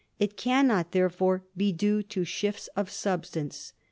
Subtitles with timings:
[0.17, 3.73] It cannot, therefore, be due to shift of substance.